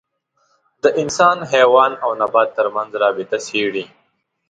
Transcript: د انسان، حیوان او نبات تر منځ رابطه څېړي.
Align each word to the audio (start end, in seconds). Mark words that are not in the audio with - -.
د 0.83 0.85
انسان، 1.01 1.37
حیوان 1.51 1.91
او 2.03 2.11
نبات 2.21 2.49
تر 2.57 2.67
منځ 2.75 2.91
رابطه 3.03 3.37
څېړي. 3.47 3.85